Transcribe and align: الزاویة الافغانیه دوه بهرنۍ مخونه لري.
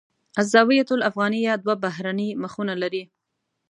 الزاویة 0.41 0.85
الافغانیه 0.97 1.53
دوه 1.63 1.75
بهرنۍ 1.83 2.29
مخونه 2.43 2.73
لري. 2.81 3.03